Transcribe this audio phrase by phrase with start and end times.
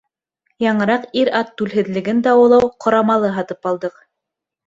[0.63, 4.01] Яңыраҡ ир-ат түлһеҙлеген дауалау ҡорамалы һатып алдыҡ.